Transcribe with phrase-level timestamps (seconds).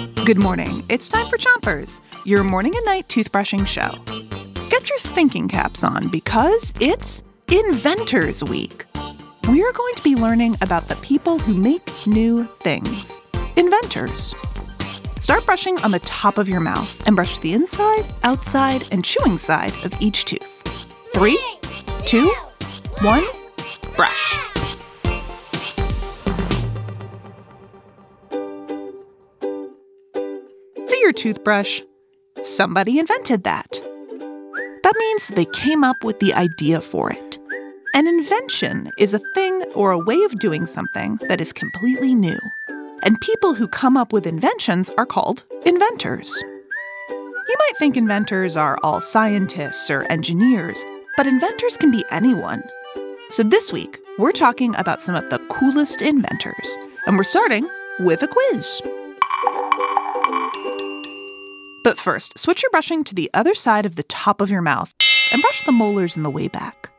[0.00, 0.82] Good morning.
[0.88, 3.90] It's time for Chompers, your morning and night toothbrushing show.
[4.68, 8.86] Get your thinking caps on because it's Inventors Week.
[9.48, 13.20] We are going to be learning about the people who make new things
[13.56, 14.34] inventors.
[15.20, 19.36] Start brushing on the top of your mouth and brush the inside, outside, and chewing
[19.36, 20.62] side of each tooth.
[21.12, 21.38] Three,
[22.06, 22.32] two,
[23.02, 23.24] one,
[23.96, 24.49] brush.
[31.10, 31.80] Your toothbrush?
[32.40, 33.68] Somebody invented that.
[34.84, 37.38] That means they came up with the idea for it.
[37.94, 42.38] An invention is a thing or a way of doing something that is completely new.
[43.02, 46.32] And people who come up with inventions are called inventors.
[47.08, 50.84] You might think inventors are all scientists or engineers,
[51.16, 52.62] but inventors can be anyone.
[53.30, 57.68] So this week, we're talking about some of the coolest inventors, and we're starting
[57.98, 58.80] with a quiz.
[61.82, 64.92] But first, switch your brushing to the other side of the top of your mouth
[65.32, 66.90] and brush the molars in the way back.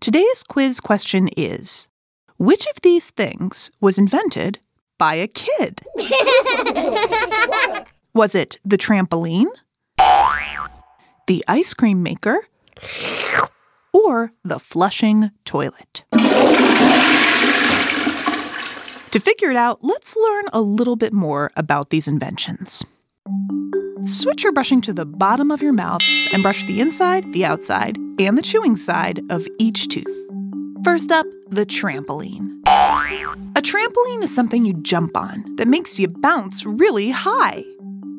[0.00, 1.88] Today's quiz question is
[2.36, 4.58] Which of these things was invented
[4.98, 5.82] by a kid?
[8.14, 9.46] was it the trampoline,
[11.28, 12.44] the ice cream maker,
[13.92, 16.02] or the flushing toilet?
[19.12, 22.84] To figure it out, let's learn a little bit more about these inventions.
[24.04, 27.96] Switch your brushing to the bottom of your mouth and brush the inside, the outside,
[28.18, 30.26] and the chewing side of each tooth.
[30.84, 32.48] First up, the trampoline.
[33.56, 37.64] A trampoline is something you jump on that makes you bounce really high.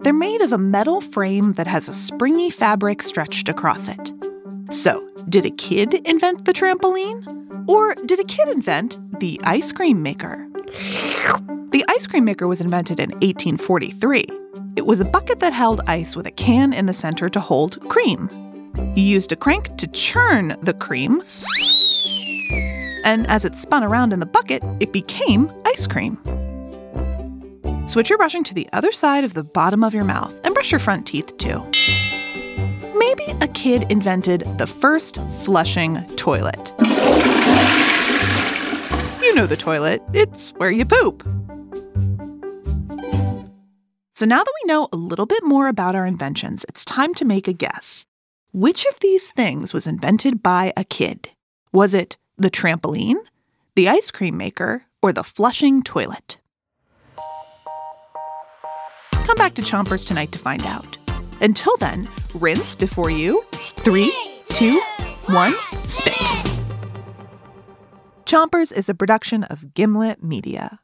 [0.00, 4.12] They're made of a metal frame that has a springy fabric stretched across it.
[4.70, 7.68] So, did a kid invent the trampoline?
[7.68, 10.46] Or did a kid invent the ice cream maker?
[11.70, 14.26] The ice cream maker was invented in 1843.
[14.74, 17.78] It was a bucket that held ice with a can in the center to hold
[17.90, 18.30] cream.
[18.96, 21.22] You used a crank to churn the cream,
[23.04, 26.16] and as it spun around in the bucket, it became ice cream.
[27.86, 30.70] Switch your brushing to the other side of the bottom of your mouth and brush
[30.70, 31.62] your front teeth too.
[32.96, 36.72] Maybe a kid invented the first flushing toilet.
[39.20, 41.22] You know the toilet, it's where you poop.
[44.22, 47.24] So now that we know a little bit more about our inventions, it's time to
[47.24, 48.06] make a guess.
[48.52, 51.30] Which of these things was invented by a kid?
[51.72, 53.16] Was it the trampoline,
[53.74, 56.38] the ice cream maker, or the flushing toilet?
[59.10, 60.96] Come back to Chompers tonight to find out.
[61.40, 63.42] Until then, rinse before you.
[63.52, 64.14] Three,
[64.50, 64.80] two,
[65.26, 65.52] one,
[65.88, 66.14] spit.
[68.24, 70.78] Chompers is a production of Gimlet Media.